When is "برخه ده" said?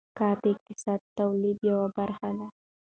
1.97-2.47